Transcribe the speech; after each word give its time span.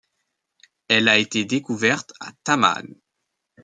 Elle 0.87 1.07
a 1.09 1.19
été 1.19 1.45
découverte 1.45 2.11
à 2.21 2.31
Tamán. 2.43 2.87